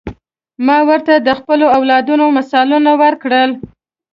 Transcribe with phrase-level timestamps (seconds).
[0.65, 3.51] ما ورته د خپلو اولادونو مثالونه ورکړل.